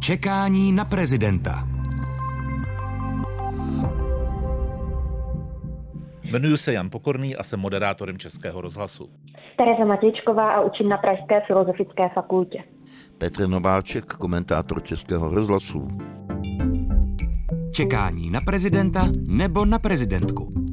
[0.00, 1.68] Čekání na prezidenta.
[6.22, 9.10] Jmenuji se Jan Pokorný a jsem moderátorem Českého rozhlasu.
[9.56, 12.58] Tereza Matějčková a učím na Pražské filozofické fakultě.
[13.18, 15.88] Petr Nováček, komentátor Českého rozhlasu.
[17.72, 20.67] Čekání na prezidenta nebo na prezidentku.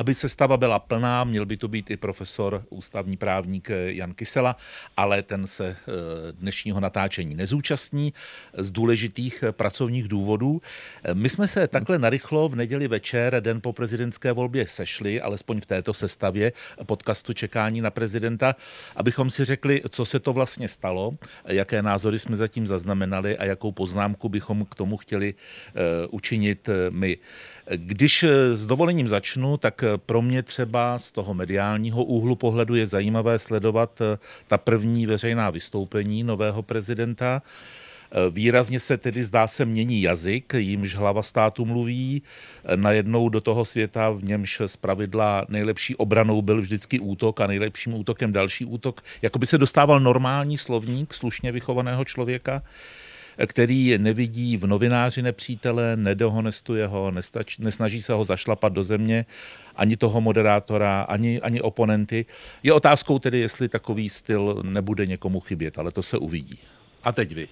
[0.00, 4.56] Aby sestava byla plná, měl by to být i profesor, ústavní právník Jan Kysela,
[4.96, 5.76] ale ten se eh,
[6.32, 8.12] dnešního natáčení nezúčastní
[8.56, 10.62] z důležitých pracovních důvodů.
[11.12, 15.66] My jsme se takhle narychlo v neděli večer, den po prezidentské volbě, sešli, alespoň v
[15.66, 16.52] této sestavě
[16.86, 18.56] podcastu Čekání na prezidenta,
[18.96, 21.12] abychom si řekli, co se to vlastně stalo,
[21.44, 25.72] jaké názory jsme zatím zaznamenali a jakou poznámku bychom k tomu chtěli eh,
[26.10, 27.18] učinit my.
[27.76, 33.38] Když s dovolením začnu, tak pro mě třeba z toho mediálního úhlu pohledu je zajímavé
[33.38, 34.18] sledovat eh,
[34.48, 37.42] ta první veřejná vystoupení nového prezidenta.
[38.12, 42.22] Eh, výrazně se tedy zdá se mění jazyk, jímž hlava státu mluví.
[42.64, 47.46] Eh, najednou do toho světa, v němž z pravidla nejlepší obranou byl vždycky útok a
[47.46, 52.62] nejlepším útokem další útok, jako by se dostával normální slovník slušně vychovaného člověka
[53.46, 59.24] který nevidí v novináři nepřítele, nedohonestuje ho, nestač, nesnaží se ho zašlapat do země,
[59.76, 62.26] ani toho moderátora, ani, ani oponenty.
[62.62, 66.58] Je otázkou tedy, jestli takový styl nebude někomu chybět, ale to se uvidí.
[67.04, 67.48] A teď vy.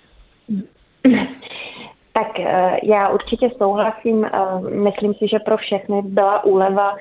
[2.12, 4.24] Tak eh, já určitě souhlasím.
[4.24, 4.30] Eh,
[4.70, 6.96] myslím si, že pro všechny byla úleva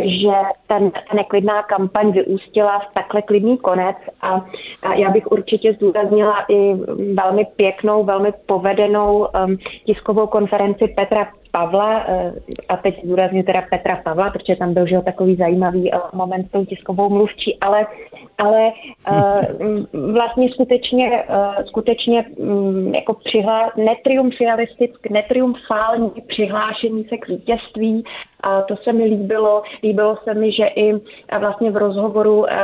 [0.00, 4.44] že ten, ta neklidná kampaň vyústila v takhle klidný konec a,
[4.82, 6.74] a já bych určitě zdůraznila i
[7.14, 12.32] velmi pěknou, velmi povedenou um, tiskovou konferenci Petra Pavla, eh,
[12.68, 16.50] a teď zdůrazně teda Petra Pavla, protože tam byl že takový zajímavý eh, moment s
[16.50, 17.86] tou tiskovou mluvčí, ale,
[18.38, 18.72] ale
[20.12, 21.24] vlastně skutečně,
[21.66, 28.04] skutečně mm, jako přihlá, netriumfialistick, netriumfální přihlášení se k vítězství
[28.42, 29.62] a to se mi líbilo.
[29.82, 30.92] Líbilo se mi, že i
[31.38, 32.56] vlastně v rozhovoru eh,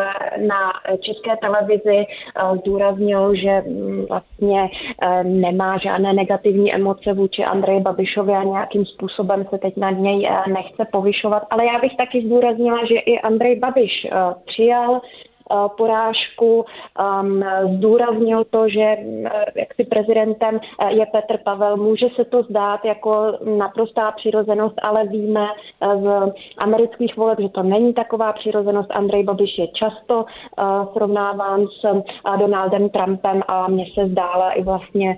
[0.46, 4.70] na české televizi eh, zdůraznil, že mm, vlastně
[5.02, 8.42] eh, nemá žádné negativní emoce vůči Andreji Babišovi a
[8.78, 11.42] nějakým způsobem se teď na něj nechce povyšovat.
[11.50, 14.06] Ale já bych taky zdůraznila, že i Andrej Babiš
[14.46, 15.27] přijal Eh,
[15.76, 16.64] porážku.
[17.20, 17.44] Um,
[17.76, 21.76] zdůraznil to, že eh, jak si prezidentem eh, je Petr Pavel.
[21.76, 25.46] Může se to zdát jako naprostá přirozenost, ale víme
[26.02, 28.90] z amerických voleb, že to není taková přirozenost.
[28.90, 30.24] Andrej Babiš je často
[30.92, 32.02] srovnáván s
[32.38, 35.16] Donaldem Trumpem a mně se zdála i vlastně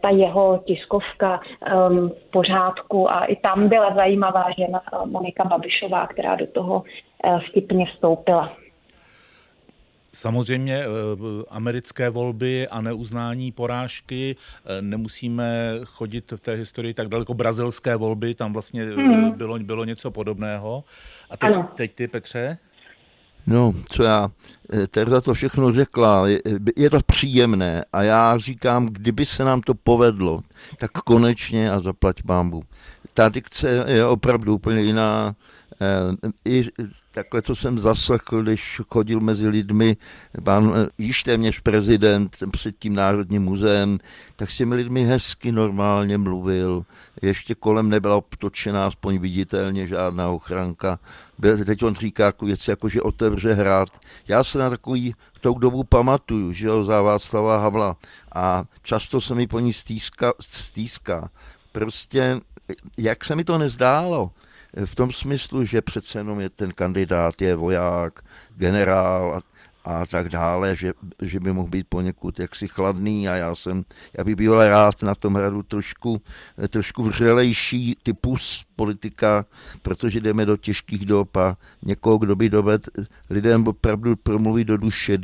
[0.00, 6.36] ta jeho tiskovka ehm, v pořádku a i tam byla zajímavá žena Monika Babišová, která
[6.36, 6.82] do toho
[7.48, 8.61] vtipně vstoupila.
[10.14, 10.86] Samozřejmě eh,
[11.50, 17.34] americké volby a neuznání porážky, eh, nemusíme chodit v té historii tak daleko.
[17.34, 19.30] Brazilské volby, tam vlastně hmm.
[19.30, 20.84] bylo, bylo něco podobného.
[21.30, 22.58] A teď, teď ty, Petře?
[23.46, 24.30] No, co já,
[24.90, 26.40] Terza to všechno řekla, je,
[26.76, 30.40] je to příjemné a já říkám, kdyby se nám to povedlo,
[30.78, 32.62] tak konečně a zaplať bámbu.
[33.14, 35.34] Ta dikce je opravdu úplně jiná,
[36.44, 36.64] i
[37.12, 39.96] takhle, co jsem zaslechl, když chodil mezi lidmi,
[40.44, 43.98] pan již téměř prezident před tím Národním muzeem,
[44.36, 46.84] tak s těmi lidmi hezky normálně mluvil.
[47.22, 50.98] Ještě kolem nebyla obtočená aspoň viditelně žádná ochranka.
[51.66, 53.88] Teď on říká jako věci, jako že otevře hrát.
[54.28, 57.96] Já se na takový tou dobu pamatuju, že jo, za Václava Havla
[58.34, 61.30] a často se mi po ní stýská, stýská.
[61.72, 62.40] Prostě,
[62.98, 64.30] jak se mi to nezdálo,
[64.84, 68.24] v tom smyslu, že přece jenom je ten kandidát je voják,
[68.56, 69.42] generál a,
[69.84, 73.84] a tak dále, že, že by mohl být poněkud jaksi chladný a já jsem,
[74.18, 76.22] já bych byl rád na tom hradu trošku,
[76.68, 79.44] trošku vřelejší typus politika,
[79.82, 82.88] protože jdeme do těžkých dob a někoho, kdo by doved
[83.30, 85.18] lidem opravdu promluvit do duše,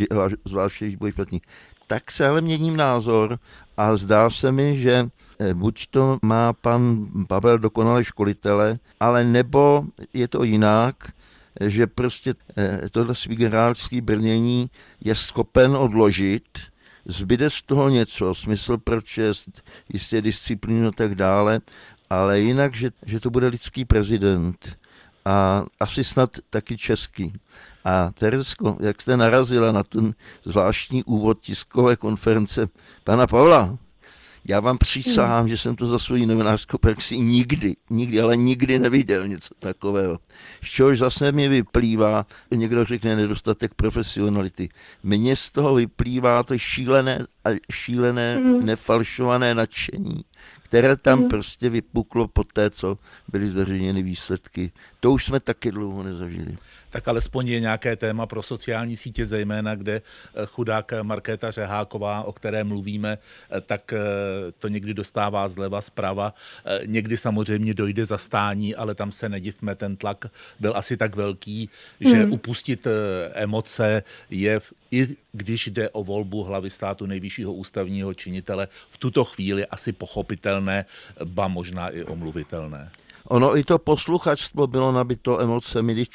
[0.44, 1.42] zvláště když bude špatný.
[1.86, 3.39] Tak se ale měním názor
[3.77, 5.09] a zdá se mi, že
[5.52, 11.12] buď to má pan Pavel dokonale školitele, ale nebo je to jinak,
[11.60, 14.70] že prostě eh, tohle svý generálský brnění
[15.00, 16.58] je schopen odložit,
[17.06, 19.62] zbyde z toho něco, smysl pro čest,
[19.92, 21.60] jistě disciplínu a tak dále,
[22.10, 24.76] ale jinak, že, že to bude lidský prezident
[25.24, 27.32] a asi snad taky český.
[27.84, 30.14] A Teresko, jak jste narazila na ten
[30.44, 32.68] zvláštní úvod tiskové konference
[33.04, 33.78] pana Pavla,
[34.48, 35.48] Já vám přísahám, hmm.
[35.48, 40.18] že jsem to za svoji novinářskou praxi nikdy, nikdy, ale nikdy neviděl něco takového.
[40.62, 44.68] Z čehož zase mi vyplývá, někdo řekne nedostatek profesionality.
[45.03, 47.27] Mně z toho vyplývá to šílené,
[47.72, 48.66] šílené hmm.
[48.66, 50.24] nefalšované nadšení,
[50.68, 51.28] které tam hmm.
[51.28, 52.98] prostě vypuklo po té, co
[53.28, 54.72] byly zveřejněny výsledky.
[55.00, 56.59] To už jsme taky dlouho nezažili
[56.91, 62.32] tak alespoň je nějaké téma pro sociální sítě, zejména kde eh, chudák Markéta Řeháková, o
[62.32, 63.18] které mluvíme,
[63.50, 63.98] eh, tak eh,
[64.59, 66.34] to někdy dostává zleva, zprava.
[66.86, 70.24] Někdy samozřejmě dojde zastání, ale tam se nedivme, ten tlak
[70.60, 72.32] byl asi tak velký, že hmm.
[72.32, 72.86] upustit
[73.32, 79.66] emoce je i když jde o volbu hlavy státu nejvyššího ústavního činitele, v tuto chvíli
[79.66, 80.84] asi pochopitelné,
[81.24, 82.90] ba možná i omluvitelné.
[83.24, 86.08] Ono i to posluchačstvo bylo nabito emocemi, když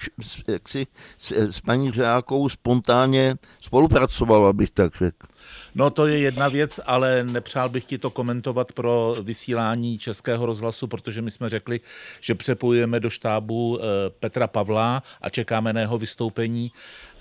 [0.48, 0.88] jak si
[1.18, 5.28] s, s paní Řákou spontánně spolupracovalo, abych tak řekl.
[5.76, 10.88] No to je jedna věc, ale nepřál bych ti to komentovat pro vysílání Českého rozhlasu,
[10.88, 11.80] protože my jsme řekli,
[12.22, 16.72] že přepojujeme do štábu eh, Petra Pavla a čekáme na jeho vystoupení.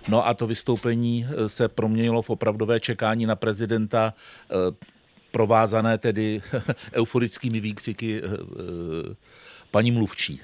[0.08, 4.54] No a to vystoupení eh, se proměnilo v opravdové čekání na prezidenta, eh,
[5.30, 6.42] provázané tedy
[6.92, 8.22] euforickými výkřiky
[9.70, 10.40] paní mluvčí.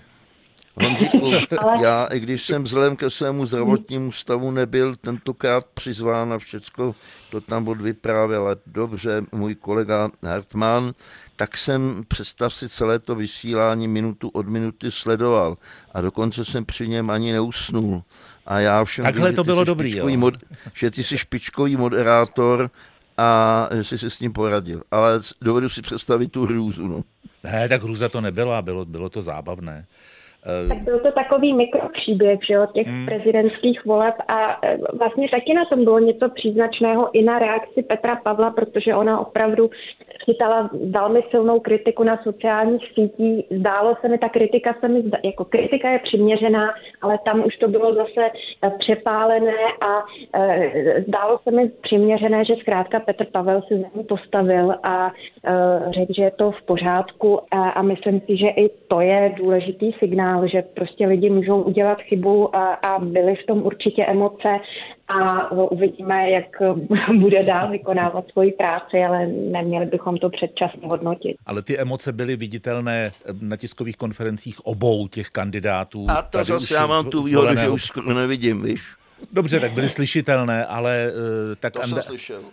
[0.83, 1.33] Honzíku,
[1.83, 6.95] já, i když jsem vzhledem ke svému zdravotnímu stavu nebyl tentokrát přizván a všecko
[7.31, 10.95] to tam odvyprávěl, ale dobře, můj kolega Hartmann,
[11.37, 15.57] tak jsem, představ si, celé to vysílání minutu od minuty sledoval
[15.95, 18.03] a dokonce jsem při něm ani neusnul.
[18.47, 20.09] A já všem Takhle vím, to bylo dobrý, jo.
[20.17, 20.35] Mod,
[20.75, 22.71] že ty jsi špičkový moderátor
[23.19, 24.83] a že jsi si s ním poradil.
[24.91, 26.89] Ale dovedu si představit tu hrůzu.
[26.89, 27.05] No.
[27.45, 29.87] Ne, tak hrůza to nebyla, bylo, bylo to zábavné.
[30.69, 33.07] Tak byl to takový mikropříběh, že jo, těch hmm.
[33.07, 38.17] prezidentských voleb a e, vlastně taky na tom bylo něco příznačného i na reakci Petra
[38.17, 39.71] Pavla, protože ona opravdu
[40.25, 43.45] chytala velmi silnou kritiku na sociálních sítích.
[43.51, 47.69] Zdálo se mi, ta kritika se mi, jako kritika je přiměřená, ale tam už to
[47.69, 48.31] bylo zase
[48.65, 50.05] e, přepálené a
[51.09, 55.13] zdálo se mi přiměřené, že zkrátka Petr Pavel se za ní postavil a
[55.91, 59.93] řekl, že je to v pořádku a, a myslím si, že i to je důležitý
[59.93, 64.49] signál signál, že prostě lidi můžou udělat chybu a, a byly v tom určitě emoce
[65.09, 66.63] a uvidíme, jak
[67.19, 71.37] bude dál vykonávat svoji práci, ale neměli bychom to předčasně hodnotit.
[71.47, 73.11] Ale ty emoce byly viditelné
[73.41, 76.07] na tiskových konferencích obou těch kandidátů.
[76.09, 78.81] A to zase já mám tu výhodu, že už nevidím, víš.
[79.33, 82.03] Dobře, tak byly slyšitelné, ale uh, tak And-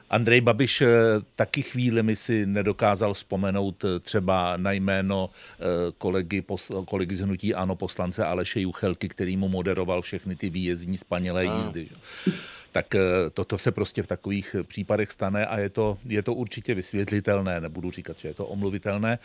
[0.09, 0.87] Andrej Babiš uh,
[1.35, 5.65] taky chvíli mi si nedokázal vzpomenout uh, třeba na jméno uh,
[5.97, 6.43] kolegy,
[6.85, 11.87] kolegy z Hnutí Ano poslance Aleše Juchelky, který mu moderoval všechny ty výjezdní spanělé jízdy.
[12.25, 12.31] Že?
[12.71, 12.95] tak
[13.33, 17.91] toto se prostě v takových případech stane a je to, je to určitě vysvětlitelné, nebudu
[17.91, 19.19] říkat, že je to omluvitelné.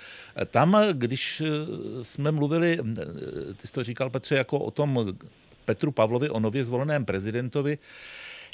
[0.50, 1.42] Tam, když
[2.02, 2.78] jsme mluvili,
[3.56, 5.18] ty jsi to říkal, Petře, jako o tom
[5.70, 7.78] Petru Pavlovi, o nově zvoleném prezidentovi,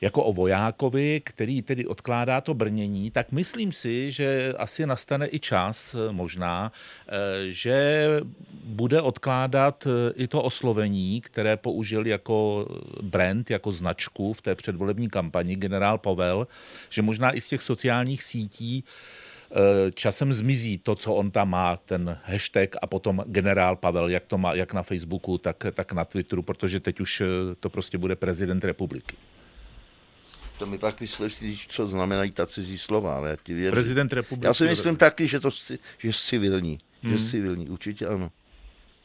[0.03, 5.41] jako o vojákovi, který tedy odkládá to brnění, tak myslím si, že asi nastane i
[5.41, 6.73] čas možná,
[7.09, 7.13] eh,
[7.49, 8.07] že
[8.65, 12.69] bude odkládat eh, i to oslovení, které použil jako
[13.03, 16.47] brand, jako značku v té předvolební kampani generál Pavel,
[16.91, 19.26] že možná i z těch sociálních sítí Eh,
[19.95, 24.39] časem zmizí to, co on tam má, ten hashtag a potom generál Pavel, jak to
[24.39, 27.27] má, jak na Facebooku, tak, tak na Twitteru, protože teď už eh,
[27.61, 29.17] to prostě bude prezident republiky.
[30.59, 33.71] To mi pak vysvětlíš, co znamenají ta cizí slova, ale já ti věřím.
[33.71, 34.47] Prezident republiky.
[34.47, 35.51] Já si myslím taky, že to
[35.99, 37.13] že civilní, hmm.
[37.13, 38.31] že jsi civilní, určitě ano.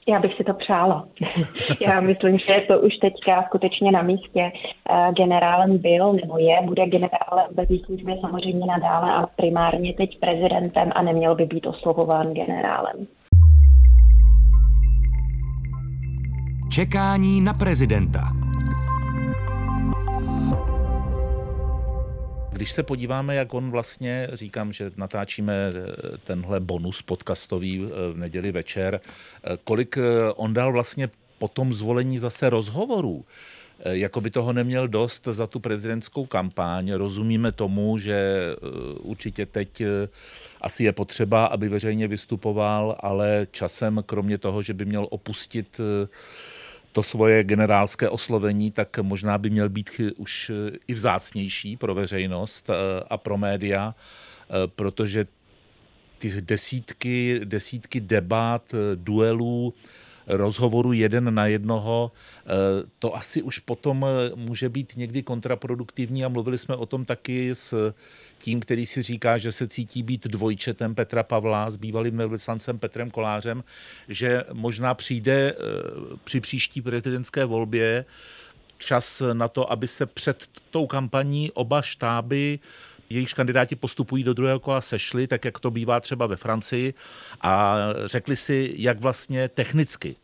[0.07, 1.07] Já bych si to přála.
[1.87, 4.51] Já myslím, že to už teďka skutečně na místě.
[4.89, 10.91] Eh, generálem byl nebo je, bude generálem ve službě samozřejmě nadále, ale primárně teď prezidentem
[10.95, 13.07] a neměl by být oslovován generálem.
[16.71, 18.50] Čekání na prezidenta.
[22.53, 28.17] Když se podíváme, jak on vlastně, říkám, že natáčíme eh, tenhle bonus podcastový eh, v
[28.17, 29.97] neděli večer, eh, kolik
[30.35, 33.25] on dal vlastně po tom zvolení zase rozhovorů
[33.85, 36.91] jako by toho neměl dost za tu prezidentskou kampaň.
[36.91, 38.45] Rozumíme tomu, že
[38.99, 39.81] určitě teď
[40.61, 45.81] asi je potřeba, aby veřejně vystupoval, ale časem, kromě toho, že by měl opustit
[46.91, 50.51] to svoje generálské oslovení, tak možná by měl být už
[50.87, 52.73] i vzácnější pro veřejnost eh,
[53.09, 55.27] a pro média, eh, protože
[56.17, 59.73] ty desítky, desítky debat, eh, duelů
[60.27, 62.11] rozhovoru jeden na jednoho,
[62.99, 67.93] to asi už potom může být někdy kontraproduktivní a mluvili jsme o tom taky s
[68.39, 73.11] tím, který si říká, že se cítí být dvojčetem Petra Pavla s bývalým velvyslancem Petrem
[73.11, 73.63] Kolářem,
[74.07, 75.55] že možná přijde
[76.23, 78.05] při příští prezidentské volbě
[78.77, 82.59] čas na to, aby se před tou kampaní oba štáby
[83.13, 86.93] jejichž kandidáti postupují do druhého kola, sešli, tak jak to bývá třeba ve Francii,
[87.41, 90.15] a řekli si, jak vlastně technicky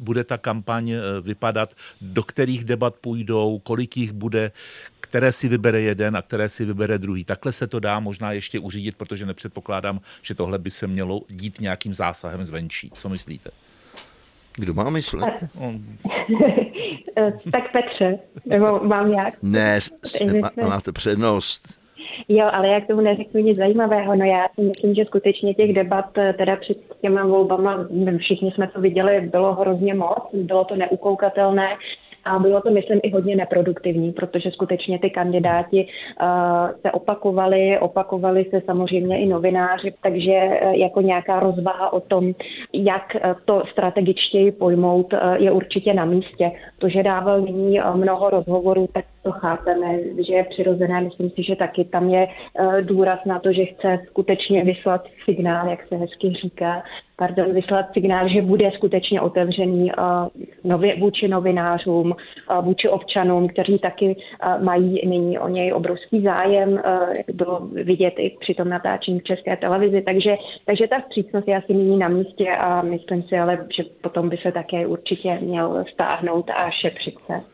[0.00, 4.52] bude ta kampaň eh, vypadat, do kterých debat půjdou, kolik jich bude,
[5.00, 7.24] které si vybere jeden a které si vybere druhý.
[7.24, 11.60] Takhle se to dá možná ještě uřídit, protože nepředpokládám, že tohle by se mělo dít
[11.60, 12.90] nějakým zásahem zvenčí.
[12.94, 13.50] Co myslíte?
[14.56, 15.34] Kdo má myslet?
[17.52, 19.34] tak Petře, nebo mám jak?
[19.42, 19.78] Ne,
[20.68, 21.83] máte přednost.
[22.28, 26.18] Jo, ale jak tomu neřeknu nic zajímavého, no já si myslím, že skutečně těch debat
[26.18, 27.86] eh, teda před těma volbama,
[28.18, 31.68] všichni jsme to viděli, bylo hrozně moc, bylo to neukoukatelné
[32.24, 36.26] a bylo to, myslím, i hodně neproduktivní, protože skutečně ty kandidáti uh,
[36.80, 42.32] se opakovali, opakovali se samozřejmě i novináři, takže uh, jako nějaká rozvaha o tom,
[42.72, 46.52] jak uh, to strategičtěji pojmout, uh, je určitě na místě.
[46.78, 51.00] To, že dával nyní uh, mnoho rozhovorů, tak to chápeme, že je přirozené.
[51.00, 55.68] Myslím si, že taky tam je uh, důraz na to, že chce skutečně vyslat signál,
[55.68, 56.82] jak se hezky říká,
[57.16, 60.28] pardon, vyslat signál, že bude skutečně otevřený uh,
[60.64, 64.16] nově, vůči novinářům, uh, vůči občanům, kteří taky
[64.62, 66.82] mají nyní o něj obrovský zájem,
[67.16, 70.02] jak bylo vidět i při tom natáčení v České televizi.
[70.02, 74.28] Takže, takže ta vstřícnost je asi nyní na místě a myslím si ale, že potom
[74.28, 77.53] by se také určitě měl stáhnout a šetřit se.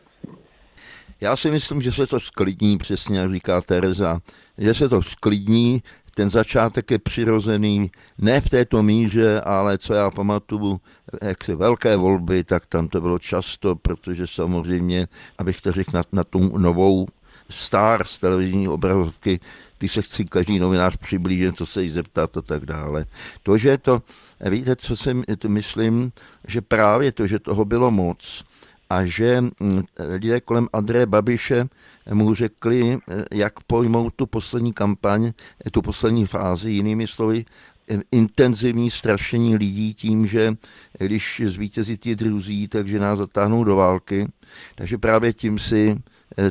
[1.21, 4.21] Já si myslím, že se to sklidní, přesně jak říká Tereza,
[4.59, 5.83] že se to sklidní,
[6.15, 10.81] ten začátek je přirozený, ne v této míře, ale co já pamatuju,
[11.23, 15.09] jak se velké volby, tak tam to bylo často, protože samozřejmě,
[15.39, 17.07] abych to řekl na, na tu novou
[17.51, 19.41] star z televizní obrazovky,
[19.79, 23.07] ty se chci každý novinář přiblížit, co se jí zeptat a tak dále.
[23.43, 24.03] To, že to,
[24.51, 25.11] víte, co si
[25.47, 26.13] myslím,
[26.49, 28.45] že právě to, že toho bylo moc
[28.91, 31.69] a že mm, lidé kolem Andreje Babiše
[32.13, 35.33] mu řekli, eh, jak pojmout tu poslední kampaň,
[35.67, 37.45] eh, tu poslední fázi, jinými slovy,
[37.91, 40.55] eh, intenzivní strašení lidí tím, že
[40.99, 44.29] když zvítězí ti druzí, takže nás zatáhnou do války.
[44.75, 46.03] Takže právě tím si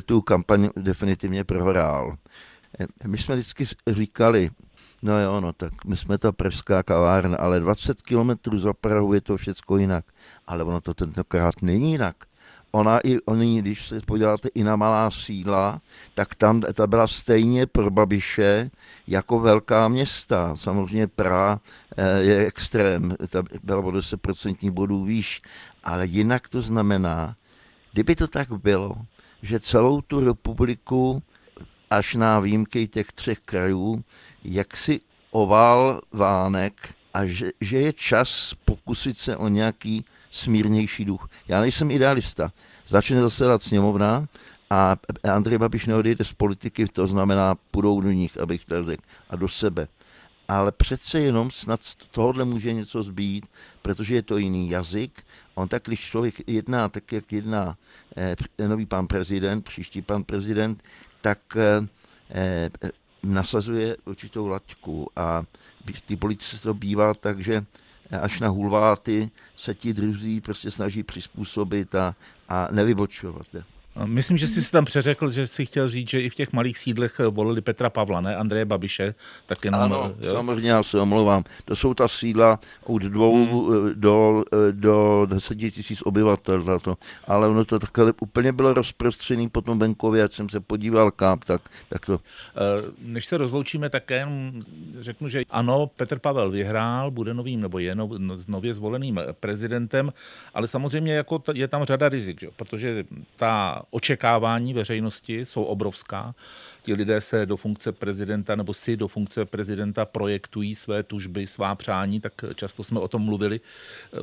[0.06, 2.16] tu kampaň definitivně prohrál.
[3.06, 4.50] My jsme vždycky říkali,
[5.02, 9.20] no jo, no tak my jsme ta pražská kavárna, ale 20 kilometrů za Prahu je
[9.20, 10.04] to všechno jinak.
[10.46, 12.16] Ale ono to tentokrát není jinak
[12.70, 15.80] ona i, oni, když se podíváte i na malá sídla,
[16.14, 18.70] tak tam ta byla stejně pro Babiše
[19.06, 20.56] jako velká města.
[20.56, 21.60] Samozřejmě Praha
[21.96, 25.42] eh, je extrém, ta byla o 10% bodů výš,
[25.84, 27.36] ale jinak to znamená,
[27.92, 28.94] kdyby to tak bylo,
[29.42, 31.22] že celou tu republiku
[31.90, 34.04] až na výjimky těch třech krajů,
[34.44, 35.00] jak si
[35.30, 41.28] ovál vánek a že, že je čas pokusit se o nějaký smírnější duch.
[41.48, 42.52] Já nejsem idealista.
[42.88, 44.28] Začne zasedat sněmovna
[44.70, 44.96] a
[45.34, 49.48] Andrej Babiš neodejde z politiky, to znamená, půjdou do nich, abych to řekl, a do
[49.48, 49.88] sebe.
[50.48, 53.46] Ale přece jenom snad z tohohle může něco zbýt,
[53.82, 55.22] protože je to jiný jazyk.
[55.54, 57.76] On tak, když člověk jedná tak, jak jedná
[58.16, 60.82] eh, nový pan prezident, příští pan prezident,
[61.20, 61.88] tak eh,
[62.30, 62.70] eh,
[63.22, 65.44] nasazuje určitou laťku a
[65.94, 67.64] v té politice to bývá tak, že
[68.18, 72.14] až na hulváty se ti druzí prostě snaží přizpůsobit a,
[72.48, 73.46] a nevybočovat.
[74.04, 76.78] Myslím, že jsi si tam přeřekl, že jsi chtěl říct, že i v těch malých
[76.78, 79.14] sídlech volili Petra Pavla, ne Andreje Babiše.
[79.46, 80.34] Tak jenom, ano, jo?
[80.34, 81.44] samozřejmě, já se omlouvám.
[81.64, 83.90] To jsou ta sídla od dvou hmm.
[83.94, 86.62] do, do deseti tisíc obyvatel.
[86.62, 86.96] Na to.
[87.26, 91.38] Ale ono to takhle úplně bylo rozprostřený po tom venkově, jak jsem se podíval kam,
[91.38, 92.20] tak, tak to.
[92.56, 94.62] Eh, než se rozloučíme, tak jen
[95.00, 98.10] řeknu, že ano, Petr Pavel vyhrál, bude novým nebo je nov,
[98.48, 100.12] nově zvoleným prezidentem,
[100.54, 102.48] ale samozřejmě jako je tam řada rizik, že?
[102.56, 103.04] protože
[103.36, 106.34] ta očekávání veřejnosti jsou obrovská.
[106.82, 111.74] Ti lidé se do funkce prezidenta nebo si do funkce prezidenta projektují své tužby, svá
[111.74, 113.60] přání, tak často jsme o tom mluvili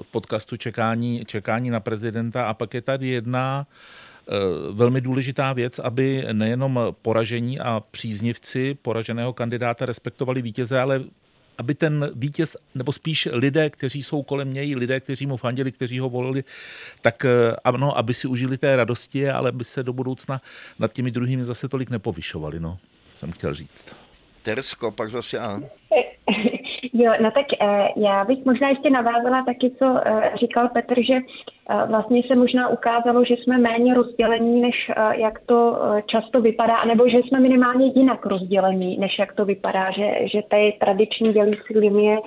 [0.02, 2.46] v podcastu Čekání, čekání na prezidenta.
[2.48, 4.34] A pak je tady jedna eh,
[4.72, 11.04] velmi důležitá věc, aby nejenom poražení a příznivci poraženého kandidáta respektovali vítěze, ale
[11.58, 16.00] aby ten vítěz, nebo spíš lidé, kteří jsou kolem něj, lidé, kteří mu fandili, kteří
[16.00, 16.44] ho volili,
[17.02, 20.42] tak eh, ano, aby si užili té radosti, ale aby se do budoucna
[20.80, 22.78] nad těmi druhými zase tolik nepovyšovali, no,
[23.16, 23.96] jsem chtěl říct.
[24.44, 25.62] Tersko, pak zase já.
[26.94, 31.14] Jo, no tak eh, já bych možná ještě navázala taky, co eh, říkal Petr, že
[31.88, 37.18] vlastně se možná ukázalo, že jsme méně rozdělení, než jak to často vypadá, nebo že
[37.18, 42.18] jsme minimálně jinak rozdělení, než jak to vypadá, že, že ty tradiční dělící linie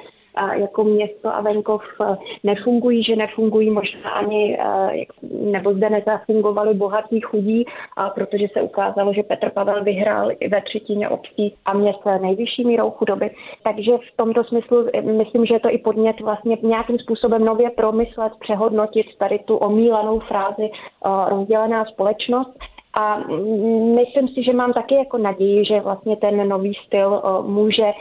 [0.52, 7.20] jako město a venkov eh, nefungují, že nefungují možná ani, eh, nebo zde nezafungovali bohatí
[7.20, 7.64] chudí,
[8.14, 13.30] protože se ukázalo, že Petr Pavel vyhrál ve třetině obcí a měst nejvyšší mírou chudoby.
[13.62, 17.70] Takže v tomto smyslu eh, myslím, že je to i podnět vlastně nějakým způsobem nově
[17.70, 20.70] promyslet, přehodnotit tady tu omílanou frázi
[21.28, 22.58] rozdělená společnost
[22.94, 23.18] a
[23.94, 27.92] myslím si, že mám taky jako naději, že vlastně ten nový styl může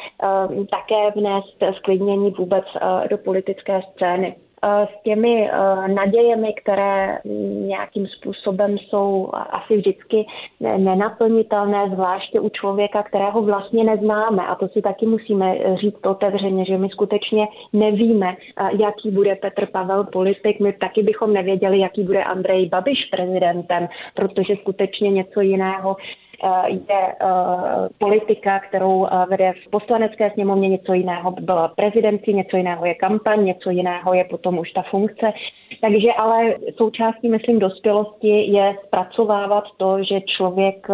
[0.69, 2.65] také vnést sklidnění vůbec
[3.09, 4.35] do politické scény.
[4.63, 7.19] Eh, s těmi eh, nadějemi, které
[7.67, 10.25] nějakým způsobem jsou asi vždycky
[10.59, 14.47] nenaplnitelné, zvláště u člověka, kterého vlastně neznáme.
[14.47, 19.65] A to si taky musíme říct otevřeně, že my skutečně nevíme, eh, jaký bude Petr
[19.65, 20.59] Pavel politik.
[20.59, 26.28] My taky bychom nevěděli, jaký bude Andrej Babiš prezidentem, protože skutečně něco jiného Eh,
[26.67, 32.85] je eh, politika, kterou eh, vede v poslanecké sněmovně, něco jiného byla prezidenci, něco jiného
[32.85, 35.33] je kampaň, něco jiného je potom už ta funkce.
[35.81, 40.87] Takže ale součástí, myslím, dospělosti je zpracovávat to, že člověk,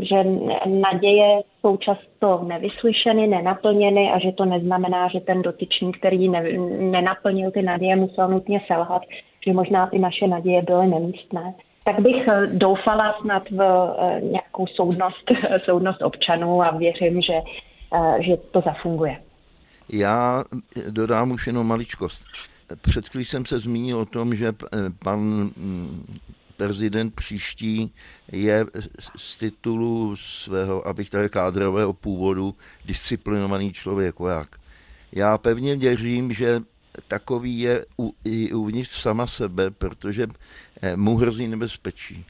[0.00, 0.24] že
[0.66, 6.42] naděje jsou často nevyslyšeny, nenaplněny a že to neznamená, že ten dotyčný, který ne,
[6.78, 9.02] nenaplnil ty naděje, musel nutně selhat,
[9.46, 11.54] že možná ty naše naděje byly nemístné
[11.86, 15.24] tak bych eh, doufala snad v eh, nějakou soudnost,
[15.64, 17.34] soudnost občanů a věřím, že,
[17.94, 19.22] eh, že to zafunguje.
[19.88, 20.44] Já
[20.90, 22.24] dodám už jenom maličkost.
[22.80, 24.52] Před chvílí jsem se zmínil o tom, že
[25.04, 26.18] pan mm,
[26.56, 27.94] prezident příští
[28.32, 28.64] je
[29.16, 34.48] z titulu svého, abych tady kádrového původu, disciplinovaný člověk, voják.
[35.12, 36.60] Já pevně věřím, že
[37.08, 40.26] takový je u, i uvnitř sama sebe, protože
[40.82, 42.24] eh, mu hrozí nebezpečí.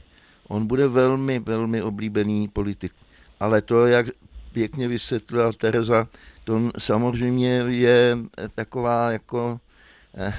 [0.47, 2.91] On bude velmi, velmi oblíbený politik.
[3.39, 4.05] Ale to, jak
[4.51, 6.07] pěkně vysvětlila Tereza,
[6.43, 8.17] to samozřejmě je
[8.55, 9.59] taková jako
[10.17, 10.33] eh,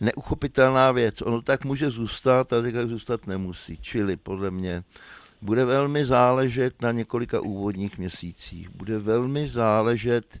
[0.00, 1.22] neuchopitelná věc.
[1.22, 3.78] Ono tak může zůstat, ale tak zůstat nemusí.
[3.80, 4.84] Čili podle mě
[5.42, 8.68] bude velmi záležet na několika úvodních měsících.
[8.68, 10.40] Bude velmi záležet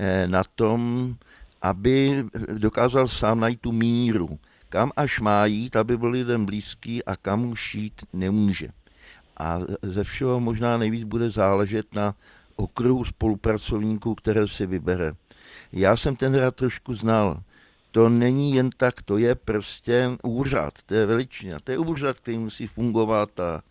[0.00, 1.16] eh, na tom,
[1.62, 2.24] aby
[2.58, 7.44] dokázal sám najít tu míru, kam až má jít, aby byl lidem blízký a kam
[7.44, 8.68] už jít nemůže.
[9.36, 12.14] A ze všeho možná nejvíc bude záležet na
[12.56, 15.12] okruhu spolupracovníků, které si vybere.
[15.72, 17.42] Já jsem ten hrad trošku znal.
[17.90, 22.38] To není jen tak, to je prostě úřad, to je veličina, to je úřad, který
[22.38, 23.62] musí fungovat a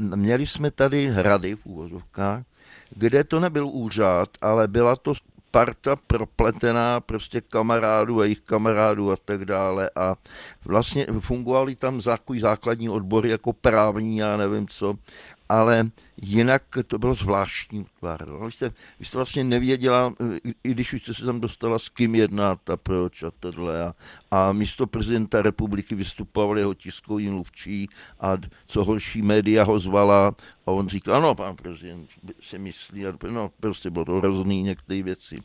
[0.00, 2.42] měli jsme tady hrady v úvozovkách,
[2.90, 5.12] kde to nebyl úřad, ale byla to
[5.50, 9.90] parta propletená prostě kamarádů a jejich kamarádů a tak dále.
[9.96, 10.16] A
[10.64, 12.00] vlastně fungovaly tam
[12.40, 14.94] základní odbory jako právní, já nevím co,
[15.48, 15.90] ale
[16.22, 18.28] jinak to bylo zvláštní útvar.
[18.28, 18.38] No.
[18.46, 21.88] Vy, jste, vy jste vlastně nevěděla, i, i když už jste se tam dostala, s
[21.88, 23.84] kým jednat a proč a tohle.
[23.84, 23.94] A,
[24.30, 27.88] a místo prezidenta republiky vystupoval jeho tiskový mluvčí
[28.20, 33.12] a co horší média ho zvala a on říkal, ano, pan prezident si myslí, a
[33.30, 35.40] no, prostě bylo to hrozný některé věci.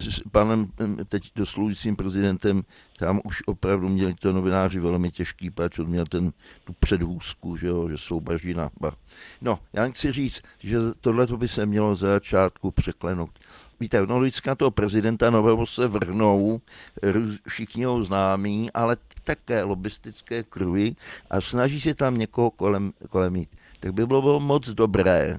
[0.00, 0.70] S panem
[1.08, 2.62] teď dosluhujícím prezidentem
[2.98, 6.32] tam už opravdu měli to novináři velmi těžký, protože on měl ten,
[6.64, 8.70] tu předhůzku, že, jo, že jsou bažina.
[9.40, 13.30] No, já chci říct, že tohle by se mělo za začátku překlenout.
[13.80, 16.60] Víte, no vždycky toho prezidenta nového se vrhnou,
[17.48, 20.96] všichni ho známí, ale také lobistické kruhy
[21.30, 23.48] a snaží se tam někoho kolem, kolem mít.
[23.80, 25.38] Tak by bylo moc dobré,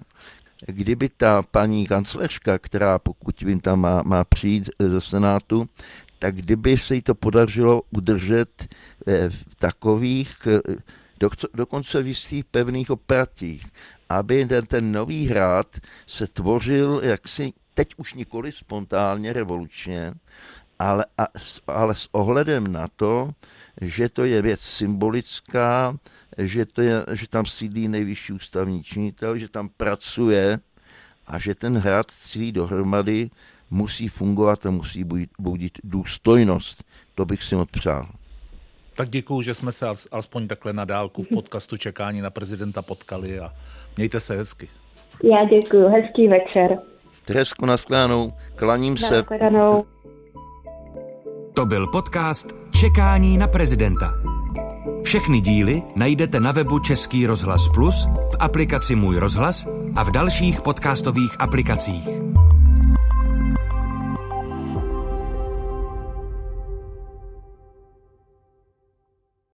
[0.66, 5.70] kdyby ta paní kancléřka, která pokud vím tam má, má přijít ze Senátu,
[6.20, 8.68] tak kdyby se jí to podařilo udržet
[9.08, 10.60] eh, v takových, eh,
[11.54, 13.66] dokonce v jistých pevných opratích,
[14.10, 15.68] aby ten, ten nový hrad
[16.08, 20.14] se tvořil jaksi teď už nikoli spontánně, revolučně,
[20.80, 21.28] ale, a,
[21.68, 23.32] ale s ohledem na to,
[23.82, 25.98] že to je věc symbolická,
[26.38, 30.60] že, to je, že tam sídlí nejvyšší ústavní činitel, že tam pracuje
[31.28, 33.30] a že ten hrad celý dohromady
[33.70, 36.84] musí fungovat a musí budit, budit důstojnost.
[37.16, 38.10] To bych si moc přál.
[39.00, 43.40] Tak děkuju, že jsme se alespoň takhle na dálku v podcastu Čekání na prezidenta potkali
[43.40, 43.52] a
[43.98, 44.70] mějte se hezky.
[45.24, 46.78] Já děkuji, hezký večer.
[47.26, 49.16] Teresko, naschledanou, klaním se.
[49.16, 49.86] Naschledanou.
[51.54, 54.14] To byl podcast Čekání na prezidenta.
[55.04, 60.62] Všechny díly najdete na webu Český rozhlas Plus, v aplikaci Můj rozhlas a v dalších
[60.62, 62.10] podcastových aplikacích.